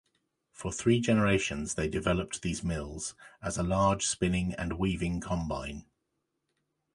For 0.51 0.71
three 0.71 0.99
generations 0.99 1.75
they 1.75 1.87
developed 1.87 2.41
these 2.41 2.63
mills, 2.63 3.13
as 3.39 3.59
a 3.59 3.61
large 3.61 4.07
spinning 4.07 4.55
and 4.55 4.79
weaving 4.79 5.19
combine. 5.19 5.85